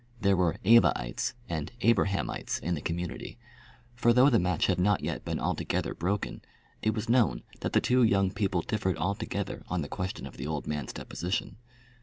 There 0.19 0.35
were 0.35 0.57
"Evaites" 0.65 1.33
and 1.47 1.71
"Abrahamites" 1.81 2.57
in 2.57 2.73
the 2.73 2.81
community; 2.81 3.37
for 3.93 4.13
though 4.13 4.31
the 4.31 4.39
match 4.39 4.65
had 4.65 4.79
not 4.79 5.01
yet 5.01 5.23
been 5.23 5.39
altogether 5.39 5.93
broken, 5.93 6.41
it 6.81 6.95
was 6.95 7.07
known 7.07 7.43
that 7.59 7.73
the 7.73 7.81
two 7.81 8.01
young 8.01 8.31
people 8.31 8.63
differed 8.63 8.97
altogether 8.97 9.61
on 9.67 9.83
the 9.83 9.87
question 9.87 10.25
of 10.25 10.37
the 10.37 10.47
old 10.47 10.65
man's 10.65 10.93
deposition. 10.93 11.57